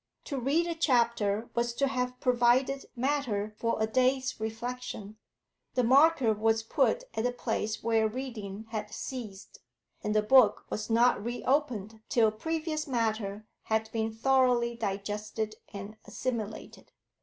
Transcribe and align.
To 0.23 0.39
read 0.39 0.65
a 0.65 0.73
chapter 0.73 1.51
was 1.53 1.75
to 1.75 1.87
have 1.87 2.19
provided 2.19 2.87
matter 2.95 3.53
for 3.59 3.77
a 3.79 3.85
day's 3.85 4.39
reflection; 4.39 5.17
the 5.75 5.83
marker 5.83 6.33
was 6.33 6.63
put 6.63 7.03
at 7.13 7.23
the 7.23 7.31
place 7.31 7.83
where 7.83 8.07
reading 8.07 8.65
had 8.71 8.89
ceased, 8.91 9.59
and 10.03 10.15
the 10.15 10.23
book 10.23 10.65
was 10.71 10.89
not 10.89 11.23
re 11.23 11.43
opened 11.43 12.01
till 12.09 12.31
previous 12.31 12.87
matter 12.87 13.45
had 13.65 13.91
been 13.91 14.11
thoroughly 14.11 14.75
digested 14.75 15.53
and 15.71 15.97
assimilated. 16.05 16.91